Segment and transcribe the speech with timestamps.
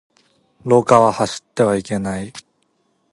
[0.65, 2.33] 廊下は走ってはいけない。